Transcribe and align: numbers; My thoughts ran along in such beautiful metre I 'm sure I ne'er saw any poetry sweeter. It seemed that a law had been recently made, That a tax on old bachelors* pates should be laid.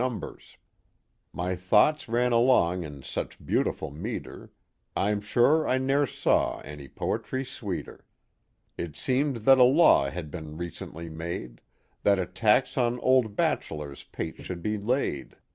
numbers; 0.03 0.57
My 1.31 1.55
thoughts 1.55 2.09
ran 2.09 2.31
along 2.31 2.81
in 2.83 3.03
such 3.03 3.37
beautiful 3.45 3.91
metre 3.91 4.51
I 4.95 5.11
'm 5.11 5.21
sure 5.21 5.67
I 5.67 5.77
ne'er 5.77 6.07
saw 6.07 6.57
any 6.61 6.87
poetry 6.87 7.45
sweeter. 7.45 8.03
It 8.79 8.95
seemed 8.97 9.35
that 9.45 9.59
a 9.59 9.63
law 9.63 10.09
had 10.09 10.31
been 10.31 10.57
recently 10.57 11.07
made, 11.07 11.61
That 12.01 12.17
a 12.17 12.25
tax 12.25 12.79
on 12.79 12.99
old 13.01 13.35
bachelors* 13.35 14.01
pates 14.01 14.41
should 14.41 14.63
be 14.63 14.75
laid. 14.79 15.35